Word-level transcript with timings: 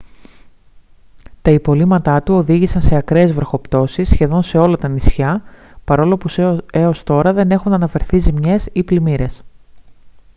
τα 1.41 1.51
υπολείμματά 1.51 2.23
του 2.23 2.33
οδήγησαν 2.33 2.81
σε 2.81 2.95
ακραίες 2.95 3.31
βροχοπτώσεις 3.33 4.09
σχεδόν 4.09 4.41
σε 4.43 4.57
όλα 4.57 4.77
τα 4.77 4.87
νησιά 4.87 5.43
παρόλο 5.85 6.17
που 6.17 6.61
έως 6.71 7.03
τώρα 7.03 7.33
δεν 7.33 7.51
έχουν 7.51 7.73
αναφερθεί 7.73 8.17
ζημιές 8.19 8.69
ή 8.71 8.83
πλημμύρες 8.83 9.43